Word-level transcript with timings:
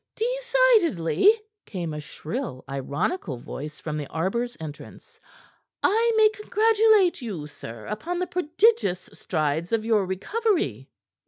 "Decidedly," 0.15 1.31
came 1.67 1.93
a 1.93 2.01
shrill, 2.01 2.65
ironical 2.67 3.37
voice 3.37 3.79
from 3.79 3.97
the 3.97 4.07
arbor's 4.07 4.57
entrance, 4.59 5.19
"I 5.83 6.11
may 6.17 6.29
congratulate 6.29 7.21
you, 7.21 7.45
sir, 7.45 7.85
upon 7.85 8.17
the 8.17 8.25
prodigious 8.25 9.11
strides 9.13 9.71
of 9.71 9.85
your 9.85 10.07
recovery." 10.07 10.89